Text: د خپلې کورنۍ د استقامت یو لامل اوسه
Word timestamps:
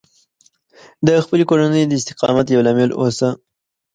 د 1.05 1.09
خپلې 1.23 1.43
کورنۍ 1.49 1.83
د 1.87 1.91
استقامت 1.99 2.45
یو 2.49 2.63
لامل 2.67 2.91
اوسه 2.99 3.29